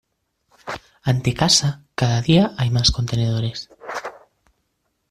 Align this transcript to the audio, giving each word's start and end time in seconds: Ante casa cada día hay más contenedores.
Ante 1.03 1.35
casa 1.35 1.83
cada 1.93 2.23
día 2.23 2.53
hay 2.57 2.71
más 2.71 2.89
contenedores. 2.89 3.69